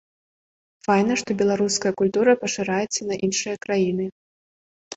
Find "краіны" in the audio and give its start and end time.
3.69-4.05